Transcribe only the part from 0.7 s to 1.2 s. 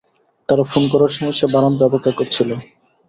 phone করার